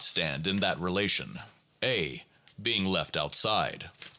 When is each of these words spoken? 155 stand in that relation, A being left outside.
155 0.03 0.43
stand 0.43 0.47
in 0.47 0.61
that 0.61 0.79
relation, 0.79 1.39
A 1.83 2.23
being 2.59 2.85
left 2.85 3.15
outside. 3.15 3.87